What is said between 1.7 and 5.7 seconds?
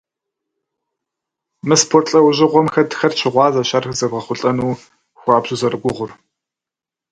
спорт лӏэужьыгъуэм хэтхэр щыгъуазэщ ар зэбгъэхъулӏэну хуабжьу